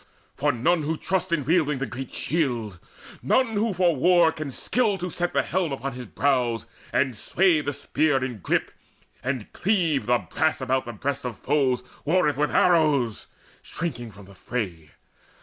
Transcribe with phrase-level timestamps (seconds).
[0.33, 2.79] For none who trusts in wielding the great shield,
[3.21, 7.61] None who for war can skill to set the helm Upon his brows, and sway
[7.61, 8.71] the spear in grip,
[9.23, 13.27] And cleave the brass about the breasts of foes, Warreth with arrows,
[13.61, 14.89] shrinking from the fray.